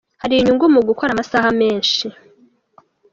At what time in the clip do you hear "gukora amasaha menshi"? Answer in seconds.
0.87-2.05